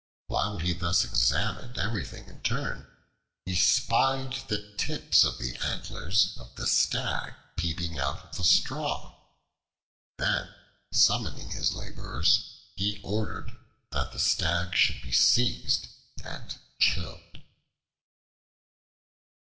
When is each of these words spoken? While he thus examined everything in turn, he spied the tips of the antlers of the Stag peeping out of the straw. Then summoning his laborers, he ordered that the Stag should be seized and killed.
While 0.25 0.57
he 0.57 0.73
thus 0.73 1.03
examined 1.05 1.77
everything 1.77 2.25
in 2.27 2.41
turn, 2.41 2.87
he 3.45 3.53
spied 3.53 4.33
the 4.47 4.73
tips 4.75 5.23
of 5.23 5.37
the 5.37 5.55
antlers 5.57 6.35
of 6.39 6.55
the 6.55 6.65
Stag 6.65 7.35
peeping 7.55 7.99
out 7.99 8.17
of 8.31 8.35
the 8.35 8.43
straw. 8.43 9.19
Then 10.17 10.55
summoning 10.91 11.51
his 11.51 11.73
laborers, 11.75 12.61
he 12.75 12.99
ordered 13.03 13.55
that 13.91 14.11
the 14.11 14.17
Stag 14.17 14.73
should 14.73 15.03
be 15.03 15.11
seized 15.11 15.87
and 16.25 16.57
killed. 16.79 17.37